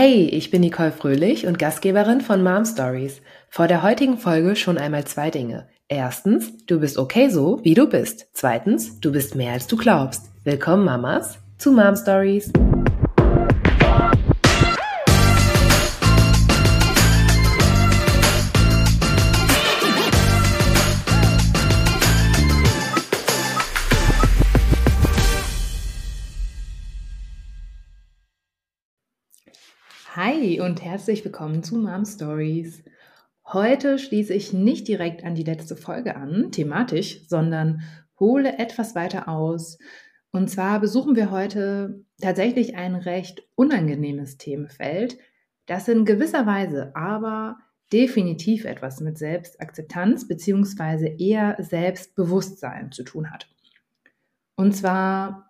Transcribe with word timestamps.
Hey, 0.00 0.26
ich 0.26 0.52
bin 0.52 0.60
Nicole 0.60 0.92
Fröhlich 0.92 1.48
und 1.48 1.58
Gastgeberin 1.58 2.20
von 2.20 2.40
Mom 2.40 2.64
Stories. 2.64 3.20
Vor 3.48 3.66
der 3.66 3.82
heutigen 3.82 4.16
Folge 4.16 4.54
schon 4.54 4.78
einmal 4.78 5.04
zwei 5.06 5.28
Dinge. 5.28 5.66
Erstens, 5.88 6.56
du 6.66 6.78
bist 6.78 6.98
okay 6.98 7.30
so, 7.30 7.58
wie 7.64 7.74
du 7.74 7.88
bist. 7.88 8.28
Zweitens, 8.32 9.00
du 9.00 9.10
bist 9.10 9.34
mehr 9.34 9.54
als 9.54 9.66
du 9.66 9.76
glaubst. 9.76 10.30
Willkommen, 10.44 10.84
Mamas, 10.84 11.40
zu 11.58 11.72
Mom 11.72 11.96
Stories. 11.96 12.52
Hi 30.30 30.60
und 30.60 30.84
herzlich 30.84 31.24
willkommen 31.24 31.62
zu 31.62 31.78
Mom 31.78 32.04
Stories. 32.04 32.84
Heute 33.46 33.98
schließe 33.98 34.34
ich 34.34 34.52
nicht 34.52 34.86
direkt 34.86 35.24
an 35.24 35.34
die 35.34 35.42
letzte 35.42 35.74
Folge 35.74 36.16
an, 36.16 36.52
thematisch, 36.52 37.26
sondern 37.26 37.80
hole 38.20 38.58
etwas 38.58 38.94
weiter 38.94 39.28
aus. 39.28 39.78
Und 40.30 40.50
zwar 40.50 40.80
besuchen 40.80 41.16
wir 41.16 41.30
heute 41.30 42.04
tatsächlich 42.20 42.76
ein 42.76 42.94
recht 42.94 43.42
unangenehmes 43.54 44.36
Themenfeld, 44.36 45.16
das 45.64 45.88
in 45.88 46.04
gewisser 46.04 46.44
Weise 46.44 46.94
aber 46.94 47.56
definitiv 47.90 48.66
etwas 48.66 49.00
mit 49.00 49.16
Selbstakzeptanz 49.16 50.28
bzw. 50.28 51.16
eher 51.16 51.56
Selbstbewusstsein 51.58 52.92
zu 52.92 53.02
tun 53.02 53.30
hat. 53.30 53.48
Und 54.56 54.76
zwar 54.76 55.47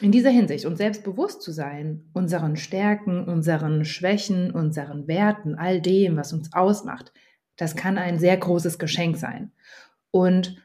in 0.00 0.10
dieser 0.10 0.30
Hinsicht 0.30 0.64
uns 0.64 0.78
selbstbewusst 0.78 1.42
zu 1.42 1.52
sein, 1.52 2.08
unseren 2.12 2.56
Stärken, 2.56 3.24
unseren 3.24 3.84
Schwächen, 3.84 4.50
unseren 4.50 5.06
Werten, 5.06 5.54
all 5.54 5.80
dem, 5.80 6.16
was 6.16 6.32
uns 6.32 6.52
ausmacht, 6.52 7.12
das 7.56 7.76
kann 7.76 7.98
ein 7.98 8.18
sehr 8.18 8.36
großes 8.36 8.78
Geschenk 8.78 9.16
sein. 9.16 9.52
Und 10.10 10.56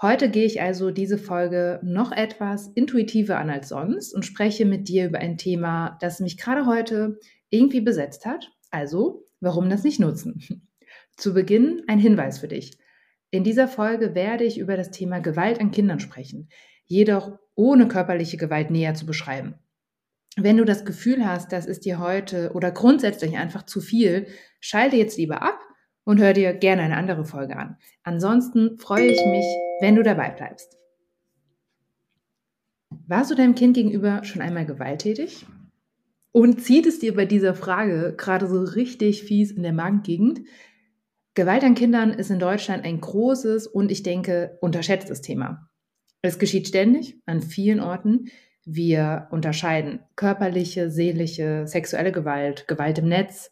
heute 0.00 0.30
gehe 0.30 0.44
ich 0.44 0.60
also 0.60 0.90
diese 0.90 1.18
Folge 1.18 1.80
noch 1.82 2.12
etwas 2.12 2.68
intuitiver 2.74 3.38
an 3.38 3.50
als 3.50 3.70
sonst 3.70 4.14
und 4.14 4.24
spreche 4.24 4.66
mit 4.66 4.88
dir 4.88 5.06
über 5.06 5.18
ein 5.18 5.38
Thema, 5.38 5.96
das 6.00 6.20
mich 6.20 6.36
gerade 6.36 6.66
heute 6.66 7.18
irgendwie 7.48 7.80
besetzt 7.80 8.26
hat. 8.26 8.52
Also, 8.70 9.24
warum 9.40 9.70
das 9.70 9.84
nicht 9.84 10.00
nutzen? 10.00 10.68
Zu 11.16 11.32
Beginn 11.32 11.82
ein 11.86 11.98
Hinweis 11.98 12.38
für 12.38 12.48
dich. 12.48 12.76
In 13.30 13.44
dieser 13.44 13.66
Folge 13.66 14.14
werde 14.14 14.44
ich 14.44 14.58
über 14.58 14.76
das 14.76 14.90
Thema 14.90 15.20
Gewalt 15.20 15.60
an 15.60 15.70
Kindern 15.70 16.00
sprechen, 16.00 16.48
jedoch 16.86 17.38
ohne 17.54 17.88
körperliche 17.88 18.36
Gewalt 18.36 18.70
näher 18.70 18.94
zu 18.94 19.06
beschreiben. 19.06 19.54
Wenn 20.36 20.56
du 20.56 20.64
das 20.64 20.84
Gefühl 20.84 21.26
hast, 21.26 21.52
das 21.52 21.66
ist 21.66 21.84
dir 21.84 22.00
heute 22.00 22.52
oder 22.54 22.72
grundsätzlich 22.72 23.36
einfach 23.36 23.64
zu 23.64 23.80
viel, 23.80 24.26
schalte 24.60 24.96
jetzt 24.96 25.16
lieber 25.16 25.42
ab 25.42 25.60
und 26.04 26.20
hör 26.20 26.32
dir 26.32 26.52
gerne 26.52 26.82
eine 26.82 26.96
andere 26.96 27.24
Folge 27.24 27.56
an. 27.56 27.76
Ansonsten 28.02 28.78
freue 28.78 29.06
ich 29.06 29.24
mich, 29.26 29.44
wenn 29.80 29.94
du 29.94 30.02
dabei 30.02 30.30
bleibst. 30.30 30.76
Warst 33.06 33.30
du 33.30 33.34
deinem 33.34 33.54
Kind 33.54 33.74
gegenüber 33.74 34.24
schon 34.24 34.42
einmal 34.42 34.66
gewalttätig? 34.66 35.46
Und 36.32 36.62
zieht 36.62 36.86
es 36.86 36.98
dir 36.98 37.14
bei 37.14 37.26
dieser 37.26 37.54
Frage 37.54 38.14
gerade 38.16 38.48
so 38.48 38.60
richtig 38.62 39.22
fies 39.22 39.52
in 39.52 39.62
der 39.62 39.72
Magengegend? 39.72 40.40
Gewalt 41.34 41.62
an 41.62 41.74
Kindern 41.74 42.10
ist 42.10 42.30
in 42.30 42.38
Deutschland 42.38 42.84
ein 42.84 43.00
großes 43.00 43.66
und 43.66 43.92
ich 43.92 44.02
denke 44.02 44.58
unterschätztes 44.60 45.20
Thema. 45.20 45.68
Es 46.24 46.38
geschieht 46.38 46.68
ständig 46.68 47.20
an 47.26 47.42
vielen 47.42 47.80
Orten. 47.80 48.30
Wir 48.64 49.28
unterscheiden 49.30 50.00
körperliche, 50.16 50.90
seelische, 50.90 51.66
sexuelle 51.66 52.12
Gewalt, 52.12 52.66
Gewalt 52.66 52.96
im 52.96 53.08
Netz. 53.08 53.50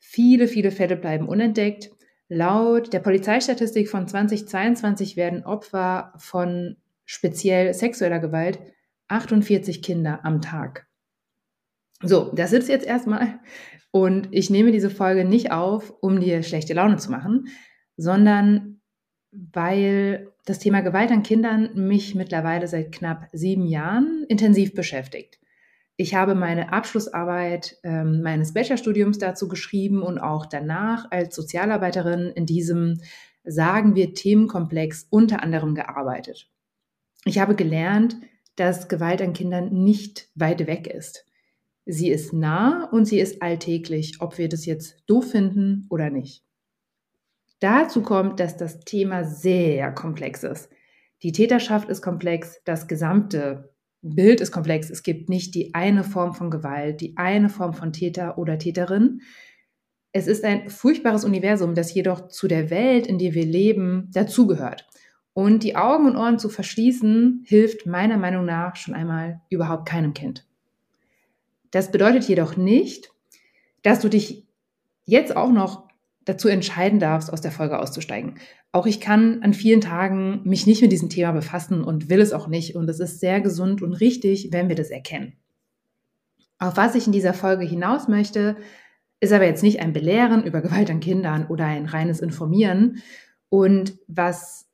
Viele, 0.00 0.48
viele 0.48 0.72
Fälle 0.72 0.96
bleiben 0.96 1.28
unentdeckt. 1.28 1.92
Laut 2.28 2.92
der 2.92 2.98
Polizeistatistik 2.98 3.88
von 3.88 4.08
2022 4.08 5.16
werden 5.16 5.44
Opfer 5.44 6.12
von 6.16 6.78
speziell 7.04 7.74
sexueller 7.74 8.18
Gewalt 8.18 8.58
48 9.06 9.80
Kinder 9.80 10.24
am 10.24 10.40
Tag. 10.40 10.88
So, 12.02 12.32
das 12.34 12.52
ist 12.52 12.68
jetzt 12.68 12.86
erstmal. 12.86 13.38
Und 13.92 14.30
ich 14.32 14.50
nehme 14.50 14.72
diese 14.72 14.90
Folge 14.90 15.24
nicht 15.24 15.52
auf, 15.52 15.94
um 16.00 16.18
dir 16.18 16.42
schlechte 16.42 16.74
Laune 16.74 16.96
zu 16.96 17.12
machen, 17.12 17.46
sondern 17.96 18.69
weil 19.32 20.32
das 20.44 20.58
Thema 20.58 20.80
Gewalt 20.80 21.10
an 21.10 21.22
Kindern 21.22 21.70
mich 21.74 22.14
mittlerweile 22.14 22.66
seit 22.66 22.92
knapp 22.92 23.28
sieben 23.32 23.66
Jahren 23.66 24.24
intensiv 24.28 24.74
beschäftigt. 24.74 25.38
Ich 25.96 26.14
habe 26.14 26.34
meine 26.34 26.72
Abschlussarbeit 26.72 27.76
ähm, 27.82 28.22
meines 28.22 28.54
Bachelorstudiums 28.54 29.18
dazu 29.18 29.48
geschrieben 29.48 30.02
und 30.02 30.18
auch 30.18 30.46
danach 30.46 31.10
als 31.10 31.36
Sozialarbeiterin 31.36 32.32
in 32.34 32.46
diesem, 32.46 33.00
sagen 33.44 33.94
wir, 33.94 34.14
Themenkomplex 34.14 35.06
unter 35.10 35.42
anderem 35.42 35.74
gearbeitet. 35.74 36.48
Ich 37.26 37.38
habe 37.38 37.54
gelernt, 37.54 38.16
dass 38.56 38.88
Gewalt 38.88 39.20
an 39.20 39.34
Kindern 39.34 39.84
nicht 39.84 40.28
weit 40.34 40.66
weg 40.66 40.86
ist. 40.86 41.26
Sie 41.84 42.10
ist 42.10 42.32
nah 42.32 42.88
und 42.90 43.04
sie 43.04 43.20
ist 43.20 43.42
alltäglich, 43.42 44.20
ob 44.20 44.38
wir 44.38 44.48
das 44.48 44.64
jetzt 44.64 45.02
doof 45.06 45.32
finden 45.32 45.86
oder 45.90 46.08
nicht. 46.08 46.44
Dazu 47.60 48.02
kommt, 48.02 48.40
dass 48.40 48.56
das 48.56 48.80
Thema 48.80 49.24
sehr 49.24 49.92
komplex 49.92 50.42
ist. 50.42 50.70
Die 51.22 51.32
Täterschaft 51.32 51.88
ist 51.90 52.00
komplex, 52.02 52.60
das 52.64 52.88
gesamte 52.88 53.70
Bild 54.02 54.40
ist 54.40 54.50
komplex. 54.50 54.88
Es 54.88 55.02
gibt 55.02 55.28
nicht 55.28 55.54
die 55.54 55.74
eine 55.74 56.04
Form 56.04 56.32
von 56.32 56.50
Gewalt, 56.50 57.02
die 57.02 57.16
eine 57.16 57.50
Form 57.50 57.74
von 57.74 57.92
Täter 57.92 58.38
oder 58.38 58.58
Täterin. 58.58 59.20
Es 60.12 60.26
ist 60.26 60.44
ein 60.44 60.70
furchtbares 60.70 61.24
Universum, 61.24 61.74
das 61.74 61.92
jedoch 61.92 62.28
zu 62.28 62.48
der 62.48 62.70
Welt, 62.70 63.06
in 63.06 63.18
der 63.18 63.34
wir 63.34 63.44
leben, 63.44 64.08
dazugehört. 64.12 64.86
Und 65.34 65.62
die 65.62 65.76
Augen 65.76 66.06
und 66.06 66.16
Ohren 66.16 66.38
zu 66.38 66.48
verschließen, 66.48 67.44
hilft 67.46 67.86
meiner 67.86 68.16
Meinung 68.16 68.46
nach 68.46 68.76
schon 68.76 68.94
einmal 68.94 69.42
überhaupt 69.50 69.86
keinem 69.86 70.14
Kind. 70.14 70.46
Das 71.70 71.92
bedeutet 71.92 72.24
jedoch 72.24 72.56
nicht, 72.56 73.12
dass 73.82 74.00
du 74.00 74.08
dich 74.08 74.46
jetzt 75.04 75.36
auch 75.36 75.50
noch 75.50 75.89
dazu 76.30 76.48
entscheiden 76.48 77.00
darfst, 77.00 77.32
aus 77.32 77.40
der 77.40 77.50
Folge 77.50 77.78
auszusteigen. 77.78 78.36
Auch 78.72 78.86
ich 78.86 79.00
kann 79.00 79.42
an 79.42 79.52
vielen 79.52 79.80
Tagen 79.80 80.42
mich 80.44 80.66
nicht 80.66 80.80
mit 80.80 80.92
diesem 80.92 81.08
Thema 81.08 81.32
befassen 81.32 81.82
und 81.82 82.08
will 82.08 82.20
es 82.20 82.32
auch 82.32 82.46
nicht. 82.46 82.76
Und 82.76 82.88
es 82.88 83.00
ist 83.00 83.20
sehr 83.20 83.40
gesund 83.40 83.82
und 83.82 83.94
richtig, 83.94 84.48
wenn 84.52 84.68
wir 84.68 84.76
das 84.76 84.90
erkennen. 84.90 85.34
Auf 86.58 86.76
was 86.76 86.94
ich 86.94 87.06
in 87.06 87.12
dieser 87.12 87.34
Folge 87.34 87.64
hinaus 87.64 88.06
möchte, 88.06 88.56
ist 89.18 89.32
aber 89.32 89.44
jetzt 89.44 89.62
nicht 89.62 89.80
ein 89.80 89.92
Belehren 89.92 90.44
über 90.44 90.60
Gewalt 90.60 90.90
an 90.90 91.00
Kindern 91.00 91.46
oder 91.46 91.66
ein 91.66 91.86
reines 91.86 92.20
Informieren. 92.20 93.02
Und 93.48 93.98
was 94.06 94.68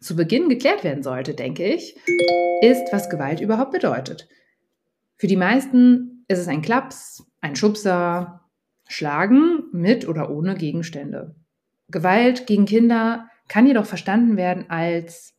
zu 0.00 0.16
Beginn 0.16 0.48
geklärt 0.48 0.84
werden 0.84 1.02
sollte, 1.02 1.34
denke 1.34 1.64
ich, 1.64 1.96
ist, 2.60 2.92
was 2.92 3.08
Gewalt 3.08 3.40
überhaupt 3.40 3.72
bedeutet. 3.72 4.28
Für 5.16 5.26
die 5.26 5.36
meisten 5.36 6.24
ist 6.28 6.38
es 6.38 6.48
ein 6.48 6.62
Klaps, 6.62 7.24
ein 7.40 7.56
Schubser, 7.56 8.43
Schlagen 8.88 9.64
mit 9.72 10.06
oder 10.08 10.30
ohne 10.30 10.54
Gegenstände. 10.54 11.34
Gewalt 11.88 12.46
gegen 12.46 12.66
Kinder 12.66 13.28
kann 13.48 13.66
jedoch 13.66 13.86
verstanden 13.86 14.36
werden 14.36 14.68
als 14.68 15.34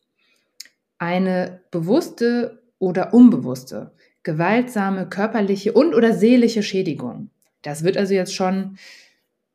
eine 0.98 1.62
bewusste 1.72 2.64
oder 2.80 3.14
unbewusste, 3.14 3.92
gewaltsame 4.24 5.08
körperliche 5.08 5.74
und 5.74 5.94
oder 5.94 6.14
seelische 6.14 6.64
Schädigung. 6.64 7.30
Das 7.62 7.84
wird 7.84 7.98
also 7.98 8.14
jetzt 8.14 8.36
schon 8.36 8.78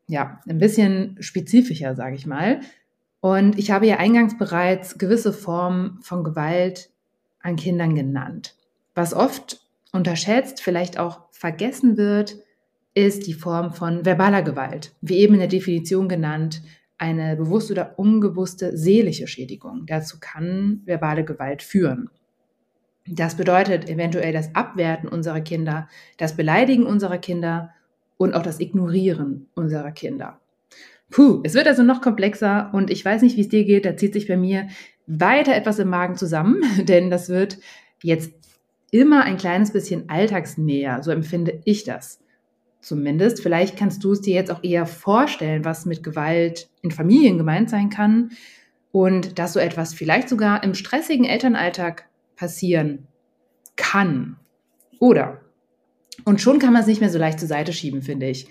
ja, 0.07 0.41
ein 0.49 0.59
bisschen 0.59 1.17
spezifischer, 1.21 1.95
sage 1.95 2.17
ich 2.17 2.27
mal. 2.27 2.61
Und 3.21 3.59
ich 3.59 3.71
habe 3.71 3.87
ja 3.87 3.99
eingangs 3.99 4.37
bereits 4.37 4.99
gewisse 4.99 5.33
Formen 5.33 5.99
von 6.03 6.25
Gewalt 6.25 6.91
an 7.41 7.57
Kindern 7.57 7.95
genannt. 7.95 8.57
Was 8.95 9.15
oft 9.15 9.61
unterschätzt, 9.93 10.61
vielleicht 10.63 10.99
auch 10.99 11.21
vergessen 11.31 11.97
wird, 11.97 12.39
ist 12.95 13.27
die 13.27 13.35
Form 13.35 13.73
von 13.73 14.05
verbaler 14.05 14.43
Gewalt, 14.43 14.95
wie 15.01 15.19
eben 15.19 15.35
in 15.35 15.41
der 15.41 15.49
Definition 15.49 16.09
genannt, 16.09 16.63
eine 16.99 17.37
bewusste 17.37 17.73
oder 17.73 17.99
unbewusste 17.99 18.77
seelische 18.77 19.27
Schädigung. 19.27 19.87
Dazu 19.87 20.19
kann 20.21 20.83
verbale 20.85 21.25
Gewalt 21.25 21.63
führen. 21.63 22.11
Das 23.07 23.37
bedeutet 23.37 23.89
eventuell 23.89 24.33
das 24.33 24.55
Abwerten 24.55 25.09
unserer 25.09 25.41
Kinder, 25.41 25.89
das 26.19 26.37
Beleidigen 26.37 26.85
unserer 26.85 27.19
Kinder 27.19 27.71
und 28.19 28.35
auch 28.35 28.43
das 28.43 28.61
Ignorieren 28.61 29.49
unserer 29.55 29.93
Kinder. 29.93 30.41
Puh, 31.11 31.41
es 31.43 31.55
wird 31.55 31.67
also 31.67 31.83
noch 31.83 32.03
komplexer 32.03 32.71
und 32.73 32.91
ich 32.91 33.05
weiß 33.05 33.23
nicht, 33.23 33.37
wie 33.37 33.41
es 33.41 33.49
dir 33.49 33.65
geht, 33.65 33.87
da 33.87 33.97
zieht 33.97 34.13
sich 34.13 34.29
bei 34.29 34.37
mir 34.37 34.69
weiter 35.07 35.55
etwas 35.57 35.79
im 35.79 35.89
Magen 35.89 36.17
zusammen, 36.17 36.61
denn 36.85 37.11
das 37.11 37.31
wird 37.31 37.59
jetzt 38.03 38.33
immer 38.91 39.25
ein 39.25 39.39
kleines 39.39 39.73
bisschen 39.73 40.09
alltagsnäher, 40.09 41.03
so 41.03 41.11
empfinde 41.11 41.63
ich 41.65 41.85
das 41.85 42.21
zumindest. 42.81 43.43
Vielleicht 43.43 43.77
kannst 43.77 44.03
du 44.05 44.13
es 44.13 44.21
dir 44.21 44.35
jetzt 44.35 44.51
auch 44.51 44.63
eher 44.63 44.87
vorstellen, 44.87 45.65
was 45.65 45.87
mit 45.87 46.03
Gewalt 46.03 46.69
in 46.83 46.91
Familien 46.91 47.39
gemeint 47.39 47.71
sein 47.71 47.91
kann 47.91 48.31
und 48.93 49.39
dass 49.39 49.53
so 49.53 49.61
etwas 49.61 49.95
vielleicht 49.95 50.29
sogar 50.29 50.65
im 50.65 50.75
stressigen 50.75 51.25
Elternalltag 51.25 52.09
passieren 52.37 53.07
kann. 53.77 54.37
Oder 54.99 55.41
Und 56.25 56.41
schon 56.41 56.59
kann 56.59 56.73
man 56.73 56.83
es 56.83 56.89
nicht 56.89 57.01
mehr 57.01 57.11
so 57.11 57.19
leicht 57.19 57.39
zur 57.39 57.49
Seite 57.49 57.73
schieben, 57.73 58.03
finde 58.03 58.29
ich. 58.29 58.49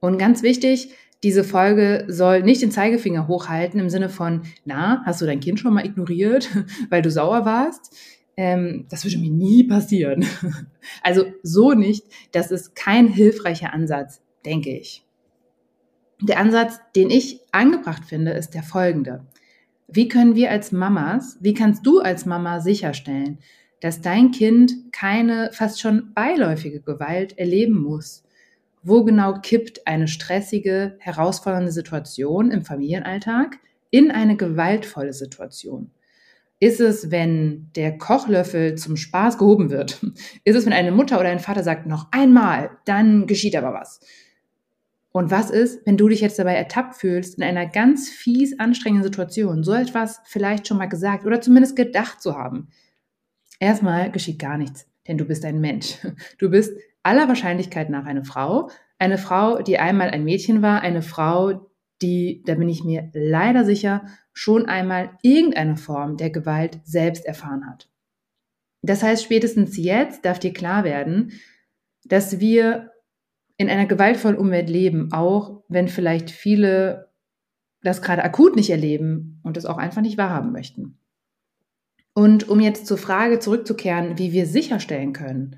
Und 0.00 0.18
ganz 0.18 0.42
wichtig, 0.42 0.90
diese 1.24 1.42
Folge 1.42 2.04
soll 2.06 2.42
nicht 2.42 2.62
den 2.62 2.70
Zeigefinger 2.70 3.26
hochhalten 3.26 3.80
im 3.80 3.90
Sinne 3.90 4.08
von, 4.08 4.42
na, 4.64 5.02
hast 5.04 5.20
du 5.20 5.26
dein 5.26 5.40
Kind 5.40 5.58
schon 5.58 5.74
mal 5.74 5.84
ignoriert, 5.84 6.48
weil 6.90 7.02
du 7.02 7.10
sauer 7.10 7.44
warst? 7.44 7.96
Ähm, 8.38 8.86
das 8.88 9.04
würde 9.04 9.18
mir 9.18 9.30
nie 9.30 9.64
passieren. 9.64 10.24
Also 11.02 11.26
so 11.42 11.72
nicht. 11.72 12.06
Das 12.32 12.50
ist 12.50 12.74
kein 12.74 13.08
hilfreicher 13.08 13.74
Ansatz, 13.74 14.22
denke 14.46 14.70
ich. 14.70 15.04
Der 16.22 16.38
Ansatz, 16.38 16.80
den 16.96 17.10
ich 17.10 17.40
angebracht 17.52 18.04
finde, 18.04 18.30
ist 18.32 18.54
der 18.54 18.62
folgende. 18.62 19.26
Wie 19.88 20.08
können 20.08 20.34
wir 20.34 20.50
als 20.50 20.72
Mamas, 20.72 21.36
wie 21.40 21.52
kannst 21.52 21.84
du 21.84 22.00
als 22.00 22.26
Mama 22.26 22.60
sicherstellen, 22.60 23.38
dass 23.80 24.00
dein 24.00 24.30
Kind 24.30 24.92
keine 24.92 25.50
fast 25.52 25.80
schon 25.80 26.14
beiläufige 26.14 26.80
Gewalt 26.80 27.36
erleben 27.38 27.80
muss? 27.82 28.24
Wo 28.82 29.04
genau 29.04 29.34
kippt 29.40 29.86
eine 29.86 30.08
stressige, 30.08 30.96
herausfordernde 31.00 31.72
Situation 31.72 32.50
im 32.50 32.64
Familienalltag 32.64 33.58
in 33.90 34.10
eine 34.10 34.36
gewaltvolle 34.36 35.12
Situation? 35.12 35.90
Ist 36.60 36.80
es, 36.80 37.12
wenn 37.12 37.70
der 37.76 37.98
Kochlöffel 37.98 38.74
zum 38.74 38.96
Spaß 38.96 39.38
gehoben 39.38 39.70
wird? 39.70 40.00
Ist 40.44 40.56
es, 40.56 40.66
wenn 40.66 40.72
eine 40.72 40.90
Mutter 40.90 41.20
oder 41.20 41.28
ein 41.28 41.38
Vater 41.38 41.62
sagt, 41.62 41.86
noch 41.86 42.08
einmal, 42.10 42.70
dann 42.84 43.26
geschieht 43.26 43.54
aber 43.54 43.72
was? 43.72 44.00
Und 45.10 45.30
was 45.30 45.50
ist, 45.50 45.86
wenn 45.86 45.96
du 45.96 46.08
dich 46.08 46.20
jetzt 46.20 46.38
dabei 46.38 46.54
ertappt 46.54 46.96
fühlst, 46.96 47.38
in 47.38 47.44
einer 47.44 47.66
ganz 47.66 48.08
fies 48.08 48.58
anstrengenden 48.58 49.04
Situation, 49.04 49.64
so 49.64 49.72
etwas 49.72 50.20
vielleicht 50.24 50.66
schon 50.66 50.78
mal 50.78 50.86
gesagt 50.86 51.24
oder 51.24 51.40
zumindest 51.40 51.76
gedacht 51.76 52.20
zu 52.20 52.36
haben? 52.36 52.68
Erstmal 53.60 54.10
geschieht 54.10 54.38
gar 54.38 54.58
nichts, 54.58 54.86
denn 55.06 55.18
du 55.18 55.24
bist 55.24 55.44
ein 55.44 55.60
Mensch. 55.60 55.98
Du 56.38 56.50
bist 56.50 56.72
aller 57.02 57.26
Wahrscheinlichkeit 57.28 57.88
nach 57.90 58.04
eine 58.04 58.24
Frau, 58.24 58.70
eine 58.98 59.18
Frau, 59.18 59.62
die 59.62 59.78
einmal 59.78 60.10
ein 60.10 60.24
Mädchen 60.24 60.60
war, 60.60 60.82
eine 60.82 61.02
Frau, 61.02 61.67
die, 62.02 62.42
da 62.46 62.54
bin 62.54 62.68
ich 62.68 62.84
mir 62.84 63.10
leider 63.12 63.64
sicher, 63.64 64.06
schon 64.32 64.66
einmal 64.66 65.10
irgendeine 65.22 65.76
Form 65.76 66.16
der 66.16 66.30
Gewalt 66.30 66.80
selbst 66.84 67.26
erfahren 67.26 67.68
hat. 67.68 67.90
Das 68.82 69.02
heißt, 69.02 69.24
spätestens 69.24 69.76
jetzt 69.76 70.24
darf 70.24 70.38
dir 70.38 70.52
klar 70.52 70.84
werden, 70.84 71.32
dass 72.04 72.40
wir 72.40 72.92
in 73.56 73.68
einer 73.68 73.86
gewaltvollen 73.86 74.38
Umwelt 74.38 74.70
leben, 74.70 75.12
auch 75.12 75.64
wenn 75.68 75.88
vielleicht 75.88 76.30
viele 76.30 77.08
das 77.82 78.02
gerade 78.02 78.24
akut 78.24 78.56
nicht 78.56 78.70
erleben 78.70 79.40
und 79.42 79.56
es 79.56 79.66
auch 79.66 79.78
einfach 79.78 80.02
nicht 80.02 80.18
wahrhaben 80.18 80.52
möchten. 80.52 80.98
Und 82.14 82.48
um 82.48 82.60
jetzt 82.60 82.86
zur 82.86 82.98
Frage 82.98 83.38
zurückzukehren, 83.38 84.18
wie 84.18 84.32
wir 84.32 84.46
sicherstellen 84.46 85.12
können 85.12 85.56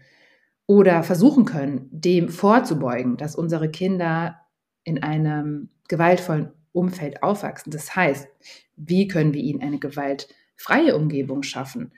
oder 0.66 1.02
versuchen 1.02 1.44
können, 1.44 1.88
dem 1.90 2.28
vorzubeugen, 2.28 3.16
dass 3.16 3.34
unsere 3.34 3.70
Kinder 3.70 4.40
in 4.84 5.02
einem 5.02 5.70
gewaltvollen 5.90 6.52
Umfeld 6.72 7.22
aufwachsen. 7.22 7.70
Das 7.70 7.94
heißt, 7.94 8.28
wie 8.76 9.08
können 9.08 9.34
wir 9.34 9.42
ihnen 9.42 9.60
eine 9.60 9.78
gewaltfreie 9.78 10.96
Umgebung 10.96 11.42
schaffen? 11.42 11.92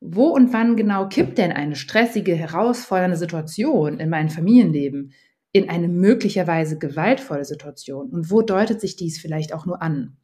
Wo 0.00 0.28
und 0.28 0.52
wann 0.52 0.76
genau 0.76 1.08
kippt 1.08 1.38
denn 1.38 1.52
eine 1.52 1.76
stressige, 1.76 2.34
herausfordernde 2.34 3.16
Situation 3.16 4.00
in 4.00 4.08
meinem 4.08 4.30
Familienleben 4.30 5.12
in 5.52 5.68
eine 5.68 5.88
möglicherweise 5.88 6.78
gewaltvolle 6.78 7.44
Situation? 7.44 8.10
Und 8.10 8.30
wo 8.30 8.42
deutet 8.42 8.80
sich 8.80 8.96
dies 8.96 9.20
vielleicht 9.20 9.52
auch 9.52 9.66
nur 9.66 9.82
an? 9.82 10.16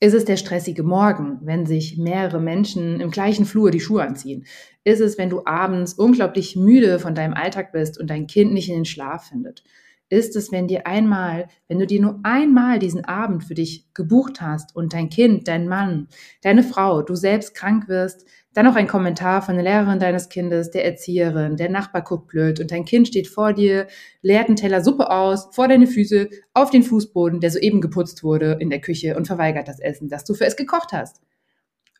Ist 0.00 0.14
es 0.14 0.24
der 0.24 0.36
stressige 0.36 0.82
Morgen, 0.82 1.38
wenn 1.42 1.66
sich 1.66 1.96
mehrere 1.96 2.40
Menschen 2.40 3.00
im 3.00 3.10
gleichen 3.10 3.44
Flur 3.46 3.70
die 3.70 3.80
Schuhe 3.80 4.02
anziehen? 4.02 4.44
Ist 4.82 5.00
es, 5.00 5.16
wenn 5.16 5.30
du 5.30 5.46
abends 5.46 5.94
unglaublich 5.94 6.56
müde 6.56 6.98
von 6.98 7.14
deinem 7.14 7.34
Alltag 7.34 7.72
bist 7.72 7.98
und 7.98 8.10
dein 8.10 8.26
Kind 8.26 8.52
nicht 8.52 8.68
in 8.68 8.74
den 8.74 8.84
Schlaf 8.84 9.28
findet? 9.28 9.64
Ist 10.08 10.36
es, 10.36 10.52
wenn 10.52 10.68
dir 10.68 10.86
einmal, 10.86 11.48
wenn 11.68 11.78
du 11.78 11.86
dir 11.86 12.00
nur 12.00 12.20
einmal 12.22 12.78
diesen 12.78 13.04
Abend 13.04 13.44
für 13.44 13.54
dich 13.54 13.92
gebucht 13.94 14.40
hast 14.40 14.74
und 14.76 14.92
dein 14.92 15.08
Kind, 15.08 15.48
dein 15.48 15.66
Mann, 15.68 16.08
deine 16.42 16.62
Frau, 16.62 17.02
du 17.02 17.14
selbst 17.14 17.54
krank 17.54 17.88
wirst, 17.88 18.26
dann 18.54 18.66
noch 18.66 18.76
ein 18.76 18.86
Kommentar 18.86 19.42
von 19.42 19.56
der 19.56 19.64
Lehrerin 19.64 19.98
deines 19.98 20.28
Kindes, 20.28 20.70
der 20.70 20.84
Erzieherin, 20.84 21.56
der 21.56 21.68
Nachbar 21.68 22.02
guckt 22.02 22.28
blöd 22.28 22.60
und 22.60 22.70
dein 22.70 22.84
Kind 22.84 23.08
steht 23.08 23.26
vor 23.26 23.52
dir, 23.52 23.88
leert 24.22 24.46
einen 24.46 24.56
Teller 24.56 24.82
Suppe 24.82 25.10
aus, 25.10 25.48
vor 25.52 25.66
deine 25.66 25.88
Füße, 25.88 26.30
auf 26.52 26.70
den 26.70 26.84
Fußboden, 26.84 27.40
der 27.40 27.50
soeben 27.50 27.80
geputzt 27.80 28.22
wurde 28.22 28.56
in 28.60 28.70
der 28.70 28.80
Küche 28.80 29.16
und 29.16 29.26
verweigert 29.26 29.66
das 29.66 29.80
Essen, 29.80 30.08
das 30.08 30.24
du 30.24 30.34
für 30.34 30.46
es 30.46 30.56
gekocht 30.56 30.92
hast. 30.92 31.20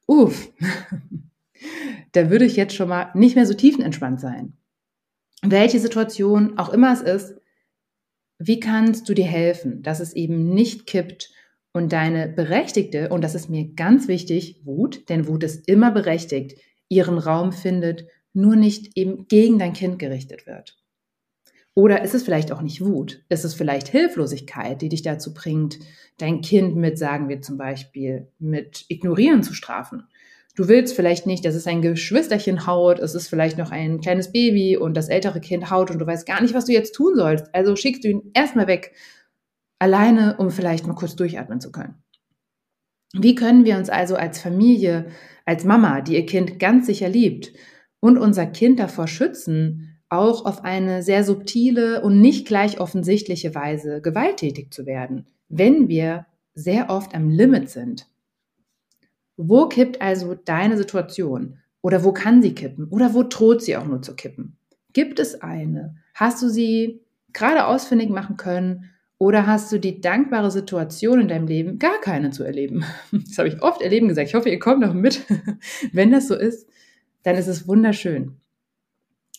Uff, 0.06 0.52
da 2.12 2.30
würde 2.30 2.44
ich 2.44 2.56
jetzt 2.56 2.74
schon 2.74 2.88
mal 2.88 3.10
nicht 3.14 3.34
mehr 3.34 3.46
so 3.46 3.54
tiefenentspannt 3.54 4.20
sein. 4.20 4.52
Welche 5.42 5.80
Situation 5.80 6.56
auch 6.56 6.68
immer 6.68 6.92
es 6.92 7.00
ist, 7.00 7.34
wie 8.38 8.60
kannst 8.60 9.08
du 9.08 9.14
dir 9.14 9.26
helfen, 9.26 9.82
dass 9.82 10.00
es 10.00 10.12
eben 10.14 10.54
nicht 10.54 10.86
kippt 10.86 11.31
und 11.72 11.92
deine 11.92 12.28
berechtigte, 12.28 13.08
und 13.08 13.22
das 13.22 13.34
ist 13.34 13.50
mir 13.50 13.75
ganz 13.75 14.08
wichtig, 14.08 14.60
Wut, 14.64 15.08
denn 15.08 15.26
Wut 15.26 15.44
ist 15.44 15.69
immer 15.69 15.90
berechtigt, 15.90 16.58
ihren 16.88 17.19
Raum 17.19 17.52
findet, 17.52 18.06
nur 18.32 18.56
nicht 18.56 18.96
eben 18.96 19.26
gegen 19.28 19.58
dein 19.58 19.72
Kind 19.72 19.98
gerichtet 19.98 20.46
wird. 20.46 20.76
Oder 21.75 22.02
ist 22.02 22.14
es 22.14 22.22
vielleicht 22.22 22.52
auch 22.52 22.62
nicht 22.62 22.84
Wut? 22.84 23.25
Ist 23.28 23.44
es 23.44 23.54
vielleicht 23.54 23.88
Hilflosigkeit, 23.88 24.81
die 24.81 24.88
dich 24.88 25.02
dazu 25.02 25.34
bringt, 25.34 25.81
dein 26.19 26.40
Kind 26.40 26.76
mit, 26.76 26.98
sagen 26.98 27.28
wir 27.28 27.42
zum 27.42 27.56
Beispiel, 27.56 28.28
mit 28.38 28.84
Ignorieren 28.88 29.42
zu 29.42 29.54
strafen? 29.54 30.04
Du 30.56 30.68
willst 30.68 30.94
vielleicht 30.94 31.26
nicht, 31.26 31.44
dass 31.44 31.56
es 31.56 31.66
ein 31.66 31.82
Geschwisterchen 31.82 32.66
haut, 32.66 33.00
es 33.00 33.16
ist 33.16 33.26
vielleicht 33.26 33.58
noch 33.58 33.72
ein 33.72 34.00
kleines 34.00 34.30
Baby 34.30 34.76
und 34.76 34.96
das 34.96 35.08
ältere 35.08 35.40
Kind 35.40 35.70
haut 35.70 35.90
und 35.90 35.98
du 35.98 36.06
weißt 36.06 36.26
gar 36.26 36.40
nicht, 36.40 36.54
was 36.54 36.66
du 36.66 36.72
jetzt 36.72 36.94
tun 36.94 37.16
sollst. 37.16 37.52
Also 37.52 37.74
schickst 37.74 38.04
du 38.04 38.08
ihn 38.08 38.30
erstmal 38.34 38.68
weg, 38.68 38.92
alleine, 39.80 40.36
um 40.38 40.50
vielleicht 40.50 40.86
mal 40.86 40.94
kurz 40.94 41.16
durchatmen 41.16 41.60
zu 41.60 41.72
können. 41.72 41.96
Wie 43.12 43.34
können 43.34 43.64
wir 43.64 43.76
uns 43.76 43.90
also 43.90 44.14
als 44.14 44.40
Familie, 44.40 45.06
als 45.44 45.64
Mama, 45.64 46.00
die 46.00 46.14
ihr 46.14 46.26
Kind 46.26 46.58
ganz 46.58 46.86
sicher 46.86 47.08
liebt, 47.08 47.52
und 48.00 48.18
unser 48.18 48.46
Kind 48.46 48.78
davor 48.78 49.08
schützen, 49.08 49.98
auch 50.08 50.44
auf 50.44 50.62
eine 50.62 51.02
sehr 51.02 51.24
subtile 51.24 52.02
und 52.02 52.20
nicht 52.20 52.46
gleich 52.46 52.78
offensichtliche 52.78 53.54
Weise 53.54 54.02
gewalttätig 54.02 54.72
zu 54.72 54.86
werden, 54.86 55.26
wenn 55.48 55.88
wir 55.88 56.26
sehr 56.54 56.90
oft 56.90 57.14
am 57.14 57.30
Limit 57.30 57.70
sind? 57.70 58.06
Wo 59.36 59.69
kippt 59.69 60.00
also 60.00 60.34
deine 60.34 60.76
Situation? 60.76 61.58
Oder 61.82 62.04
wo 62.04 62.12
kann 62.12 62.42
sie 62.42 62.54
kippen? 62.54 62.88
Oder 62.88 63.14
wo 63.14 63.22
droht 63.22 63.62
sie 63.62 63.76
auch 63.76 63.84
nur 63.84 64.00
zu 64.02 64.14
kippen? 64.14 64.56
Gibt 64.92 65.19
es 65.19 65.42
eine? 65.42 65.96
Hast 66.14 66.42
du 66.42 66.48
sie 66.48 67.02
gerade 67.32 67.66
ausfindig 67.66 68.08
machen 68.08 68.36
können? 68.36 68.90
Oder 69.19 69.46
hast 69.46 69.70
du 69.70 69.79
die 69.79 70.00
dankbare 70.00 70.50
Situation 70.50 71.20
in 71.20 71.29
deinem 71.29 71.46
Leben, 71.46 71.79
gar 71.79 72.00
keine 72.00 72.31
zu 72.31 72.44
erleben? 72.44 72.84
Das 73.12 73.38
habe 73.38 73.48
ich 73.48 73.62
oft 73.62 73.82
erleben 73.82 74.08
gesagt. 74.08 74.29
Ich 74.29 74.34
hoffe, 74.34 74.48
ihr 74.48 74.58
kommt 74.58 74.81
noch 74.81 74.94
mit. 74.94 75.22
Wenn 75.93 76.10
das 76.10 76.29
so 76.29 76.34
ist, 76.34 76.69
dann 77.22 77.36
ist 77.36 77.48
es 77.48 77.67
wunderschön. 77.69 78.36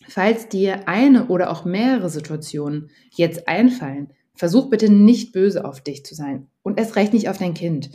Falls 0.08 0.50
dir 0.50 0.88
eine 0.88 1.28
oder 1.28 1.50
auch 1.50 1.66
mehrere 1.66 2.10
Situationen 2.10 2.90
jetzt 3.12 3.48
einfallen, 3.48 4.12
versuch 4.36 4.70
bitte 4.70 4.92
nicht 4.92 5.34
böse 5.34 5.66
auf 5.66 5.82
dich 5.82 6.06
zu 6.06 6.14
sein 6.14 6.48
und 6.62 6.80
erst 6.80 6.96
recht 6.96 7.14
nicht 7.14 7.30
auf 7.30 7.38
dein 7.38 7.54
Kind. 7.54 7.90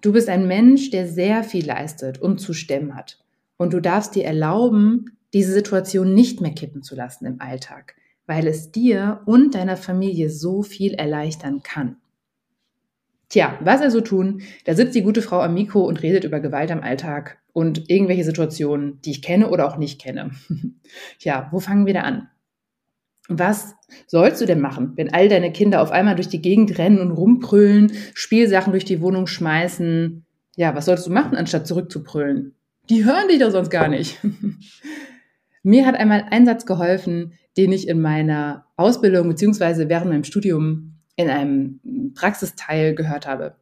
Du 0.00 0.12
bist 0.12 0.28
ein 0.28 0.46
Mensch, 0.46 0.90
der 0.90 1.06
sehr 1.06 1.44
viel 1.44 1.66
leistet 1.66 2.20
und 2.20 2.38
zu 2.40 2.52
stemmen 2.52 2.94
hat. 2.94 3.18
Und 3.56 3.74
du 3.74 3.80
darfst 3.80 4.14
dir 4.14 4.24
erlauben, 4.24 5.18
diese 5.34 5.52
Situation 5.52 6.14
nicht 6.14 6.40
mehr 6.40 6.52
kippen 6.52 6.82
zu 6.82 6.94
lassen 6.94 7.26
im 7.26 7.40
Alltag, 7.40 7.94
weil 8.26 8.46
es 8.46 8.72
dir 8.72 9.20
und 9.26 9.54
deiner 9.54 9.76
Familie 9.76 10.30
so 10.30 10.62
viel 10.62 10.94
erleichtern 10.94 11.62
kann. 11.62 11.96
Tja, 13.28 13.58
was 13.60 13.80
also 13.80 14.00
tun? 14.00 14.42
Da 14.64 14.74
sitzt 14.74 14.94
die 14.94 15.02
gute 15.02 15.22
Frau 15.22 15.40
am 15.40 15.54
Mikro 15.54 15.82
und 15.82 16.02
redet 16.02 16.24
über 16.24 16.40
Gewalt 16.40 16.70
am 16.72 16.80
Alltag 16.80 17.38
und 17.52 17.88
irgendwelche 17.88 18.24
Situationen, 18.24 19.00
die 19.02 19.12
ich 19.12 19.22
kenne 19.22 19.50
oder 19.50 19.68
auch 19.68 19.76
nicht 19.76 20.00
kenne. 20.00 20.30
Tja, 21.20 21.48
wo 21.52 21.60
fangen 21.60 21.86
wir 21.86 21.94
da 21.94 22.00
an? 22.00 22.28
Was 23.32 23.76
sollst 24.08 24.40
du 24.40 24.46
denn 24.46 24.60
machen, 24.60 24.92
wenn 24.96 25.14
all 25.14 25.28
deine 25.28 25.52
Kinder 25.52 25.80
auf 25.82 25.92
einmal 25.92 26.16
durch 26.16 26.28
die 26.28 26.42
Gegend 26.42 26.78
rennen 26.78 26.98
und 26.98 27.12
rumbrüllen, 27.12 27.92
Spielsachen 28.12 28.72
durch 28.72 28.84
die 28.84 29.00
Wohnung 29.00 29.28
schmeißen? 29.28 30.24
Ja, 30.56 30.74
was 30.74 30.86
solltest 30.86 31.06
du 31.06 31.12
machen, 31.12 31.36
anstatt 31.36 31.68
zurückzubrüllen? 31.68 32.56
Die 32.88 33.04
hören 33.04 33.28
dich 33.28 33.38
doch 33.38 33.52
sonst 33.52 33.70
gar 33.70 33.86
nicht. 33.86 34.18
Mir 35.62 35.86
hat 35.86 35.94
einmal 35.94 36.26
ein 36.30 36.44
Satz 36.44 36.66
geholfen, 36.66 37.34
den 37.56 37.70
ich 37.70 37.86
in 37.86 38.00
meiner 38.00 38.66
Ausbildung 38.76 39.28
beziehungsweise 39.28 39.88
während 39.88 40.10
meinem 40.10 40.24
Studium 40.24 40.94
in 41.14 41.30
einem 41.30 42.12
Praxisteil 42.14 42.96
gehört 42.96 43.28
habe. 43.28 43.54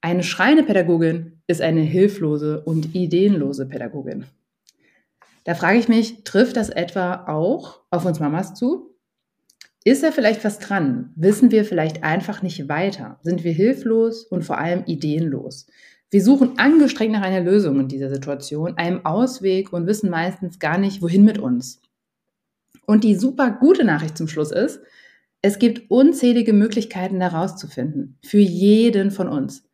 Eine 0.00 0.24
schreiende 0.24 0.64
Pädagogin 0.64 1.38
ist 1.46 1.60
eine 1.60 1.82
hilflose 1.82 2.62
und 2.62 2.96
ideenlose 2.96 3.66
Pädagogin. 3.66 4.24
Da 5.44 5.54
frage 5.54 5.78
ich 5.78 5.88
mich, 5.88 6.24
trifft 6.24 6.56
das 6.56 6.70
etwa 6.70 7.24
auch 7.26 7.80
auf 7.90 8.04
uns 8.04 8.20
Mamas 8.20 8.54
zu? 8.54 8.96
Ist 9.84 10.04
da 10.04 10.12
vielleicht 10.12 10.44
was 10.44 10.60
dran? 10.60 11.12
Wissen 11.16 11.50
wir 11.50 11.64
vielleicht 11.64 12.04
einfach 12.04 12.42
nicht 12.42 12.68
weiter? 12.68 13.18
Sind 13.22 13.42
wir 13.42 13.52
hilflos 13.52 14.24
und 14.24 14.44
vor 14.44 14.58
allem 14.58 14.84
ideenlos? 14.86 15.66
Wir 16.10 16.22
suchen 16.22 16.58
angestrengt 16.58 17.12
nach 17.12 17.22
einer 17.22 17.40
Lösung 17.40 17.80
in 17.80 17.88
dieser 17.88 18.10
Situation, 18.10 18.76
einem 18.76 19.04
Ausweg 19.04 19.72
und 19.72 19.86
wissen 19.86 20.10
meistens 20.10 20.58
gar 20.58 20.78
nicht, 20.78 21.02
wohin 21.02 21.24
mit 21.24 21.38
uns. 21.38 21.80
Und 22.86 23.02
die 23.02 23.14
super 23.14 23.50
gute 23.50 23.84
Nachricht 23.84 24.16
zum 24.18 24.28
Schluss 24.28 24.52
ist, 24.52 24.80
es 25.40 25.58
gibt 25.58 25.90
unzählige 25.90 26.52
Möglichkeiten 26.52 27.20
herauszufinden, 27.20 28.18
für 28.24 28.38
jeden 28.38 29.10
von 29.10 29.28
uns. 29.28 29.64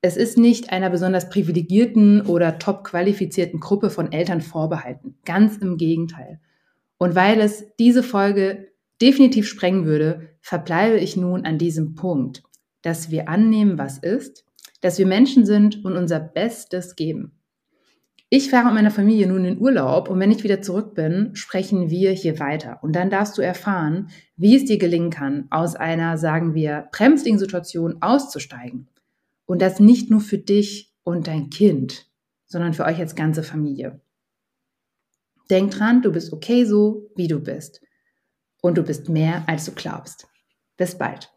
Es 0.00 0.16
ist 0.16 0.38
nicht 0.38 0.70
einer 0.70 0.90
besonders 0.90 1.28
privilegierten 1.28 2.22
oder 2.22 2.58
top 2.58 2.84
qualifizierten 2.84 3.58
Gruppe 3.58 3.90
von 3.90 4.12
Eltern 4.12 4.40
vorbehalten. 4.40 5.16
Ganz 5.24 5.56
im 5.56 5.76
Gegenteil. 5.76 6.40
Und 6.98 7.16
weil 7.16 7.40
es 7.40 7.64
diese 7.78 8.04
Folge 8.04 8.68
definitiv 9.02 9.48
sprengen 9.48 9.86
würde, 9.86 10.30
verbleibe 10.40 10.98
ich 10.98 11.16
nun 11.16 11.44
an 11.44 11.58
diesem 11.58 11.94
Punkt, 11.94 12.42
dass 12.82 13.10
wir 13.10 13.28
annehmen, 13.28 13.76
was 13.78 13.98
ist, 13.98 14.44
dass 14.80 14.98
wir 14.98 15.06
Menschen 15.06 15.44
sind 15.44 15.84
und 15.84 15.96
unser 15.96 16.20
Bestes 16.20 16.94
geben. 16.94 17.32
Ich 18.30 18.50
fahre 18.50 18.66
mit 18.66 18.74
meiner 18.74 18.90
Familie 18.90 19.26
nun 19.26 19.44
in 19.46 19.58
Urlaub 19.58 20.08
und 20.08 20.20
wenn 20.20 20.30
ich 20.30 20.44
wieder 20.44 20.60
zurück 20.60 20.94
bin, 20.94 21.30
sprechen 21.34 21.90
wir 21.90 22.12
hier 22.12 22.38
weiter. 22.38 22.78
Und 22.82 22.94
dann 22.94 23.10
darfst 23.10 23.38
du 23.38 23.42
erfahren, 23.42 24.10
wie 24.36 24.54
es 24.54 24.66
dir 24.66 24.78
gelingen 24.78 25.10
kann, 25.10 25.46
aus 25.50 25.74
einer, 25.74 26.18
sagen 26.18 26.54
wir, 26.54 26.88
bremsligen 26.92 27.38
Situation 27.38 27.96
auszusteigen. 28.02 28.86
Und 29.48 29.62
das 29.62 29.80
nicht 29.80 30.10
nur 30.10 30.20
für 30.20 30.36
dich 30.36 30.94
und 31.04 31.26
dein 31.26 31.48
Kind, 31.48 32.06
sondern 32.44 32.74
für 32.74 32.84
euch 32.84 32.98
als 32.98 33.14
ganze 33.14 33.42
Familie. 33.42 33.98
Denk 35.48 35.70
dran, 35.70 36.02
du 36.02 36.12
bist 36.12 36.34
okay 36.34 36.66
so, 36.66 37.10
wie 37.16 37.28
du 37.28 37.40
bist. 37.40 37.80
Und 38.60 38.76
du 38.76 38.82
bist 38.82 39.08
mehr, 39.08 39.48
als 39.48 39.64
du 39.64 39.72
glaubst. 39.72 40.28
Bis 40.76 40.98
bald. 40.98 41.32